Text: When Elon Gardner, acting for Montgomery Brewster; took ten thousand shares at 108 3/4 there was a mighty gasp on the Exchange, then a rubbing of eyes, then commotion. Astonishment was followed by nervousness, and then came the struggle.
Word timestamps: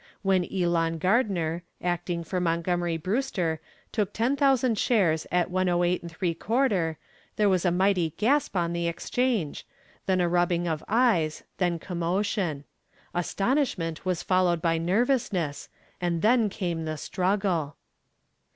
When 0.23 0.51
Elon 0.51 0.97
Gardner, 0.97 1.61
acting 1.79 2.23
for 2.23 2.39
Montgomery 2.39 2.97
Brewster; 2.97 3.59
took 3.91 4.13
ten 4.13 4.35
thousand 4.35 4.79
shares 4.79 5.27
at 5.31 5.51
108 5.51 6.07
3/4 6.39 6.95
there 7.35 7.47
was 7.47 7.65
a 7.65 7.71
mighty 7.71 8.15
gasp 8.17 8.57
on 8.57 8.73
the 8.73 8.87
Exchange, 8.87 9.63
then 10.07 10.19
a 10.19 10.27
rubbing 10.27 10.67
of 10.67 10.83
eyes, 10.87 11.43
then 11.59 11.77
commotion. 11.77 12.63
Astonishment 13.13 14.03
was 14.03 14.23
followed 14.23 14.59
by 14.59 14.79
nervousness, 14.79 15.69
and 16.01 16.23
then 16.23 16.49
came 16.49 16.85
the 16.85 16.97
struggle. 16.97 17.75